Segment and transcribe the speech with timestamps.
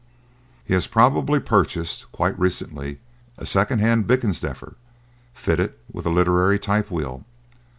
[0.65, 2.99] "He has probably purchased, quite recently,
[3.37, 4.73] a second hand Blickensderfer,
[5.35, 7.23] fitted with a literary typewheel."